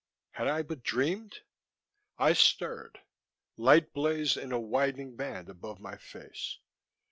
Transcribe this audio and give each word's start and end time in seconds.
Had 0.31 0.47
I 0.47 0.63
but 0.63 0.81
dreamed...? 0.81 1.41
I 2.17 2.33
stirred. 2.33 3.01
Light 3.55 3.93
blazed 3.93 4.35
in 4.35 4.51
a 4.51 4.59
widening 4.59 5.15
band 5.15 5.47
above 5.47 5.79
my 5.79 5.95
face. 5.95 6.57